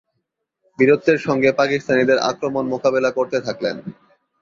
[0.79, 3.75] বীরত্বের সঙ্গে পাকিস্তানিদের আক্রমণ মোকাবিলা করতে থাকলেন।